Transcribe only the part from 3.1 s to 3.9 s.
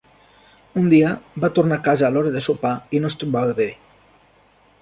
es trobava bé.